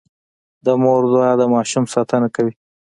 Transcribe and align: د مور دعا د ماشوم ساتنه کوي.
د 0.65 0.67
مور 0.83 1.03
دعا 1.11 1.31
د 1.37 1.43
ماشوم 1.53 1.85
ساتنه 1.93 2.27
کوي. 2.35 2.53